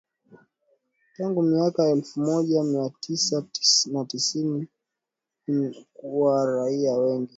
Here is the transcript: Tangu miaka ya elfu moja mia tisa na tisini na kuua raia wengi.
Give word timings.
Tangu 1.17 1.41
miaka 1.43 1.83
ya 1.83 1.91
elfu 1.91 2.19
moja 2.21 2.63
mia 2.63 2.89
tisa 3.01 3.45
na 3.91 4.05
tisini 4.05 4.67
na 5.47 5.73
kuua 5.93 6.45
raia 6.45 6.93
wengi. 6.97 7.29